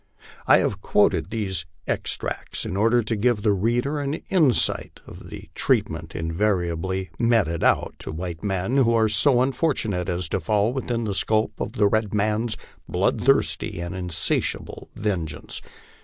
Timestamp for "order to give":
2.75-3.43